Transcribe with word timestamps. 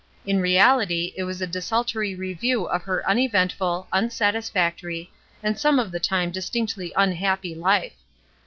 In 0.25 0.39
reality 0.39 1.13
it 1.15 1.25
was 1.25 1.43
a 1.43 1.45
desultory 1.45 2.15
review 2.15 2.65
of 2.65 2.81
her 2.81 3.07
uneventful, 3.07 3.87
unsatisfactory, 3.93 5.11
and 5.43 5.59
some 5.59 5.77
of 5.77 5.91
the 5.91 5.99
time 5.99 6.31
distinctly 6.31 6.91
unhappy 6.95 7.53
life. 7.53 7.97